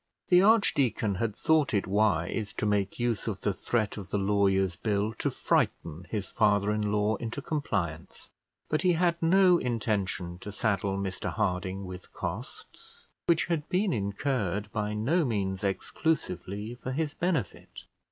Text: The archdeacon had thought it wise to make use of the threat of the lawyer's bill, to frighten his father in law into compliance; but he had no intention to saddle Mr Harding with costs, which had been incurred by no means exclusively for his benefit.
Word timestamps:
The 0.29 0.41
archdeacon 0.41 1.13
had 1.21 1.35
thought 1.35 1.75
it 1.75 1.85
wise 1.85 2.53
to 2.55 2.65
make 2.65 2.99
use 2.99 3.27
of 3.27 3.41
the 3.41 3.53
threat 3.53 3.97
of 3.97 4.09
the 4.09 4.17
lawyer's 4.17 4.75
bill, 4.75 5.13
to 5.19 5.29
frighten 5.29 6.07
his 6.09 6.25
father 6.27 6.71
in 6.71 6.91
law 6.91 7.17
into 7.17 7.39
compliance; 7.39 8.31
but 8.67 8.81
he 8.81 8.93
had 8.93 9.21
no 9.21 9.59
intention 9.59 10.39
to 10.39 10.51
saddle 10.51 10.97
Mr 10.97 11.31
Harding 11.31 11.85
with 11.85 12.13
costs, 12.13 13.05
which 13.27 13.45
had 13.45 13.69
been 13.69 13.93
incurred 13.93 14.71
by 14.71 14.95
no 14.95 15.23
means 15.23 15.63
exclusively 15.63 16.73
for 16.81 16.93
his 16.93 17.13
benefit. 17.13 17.83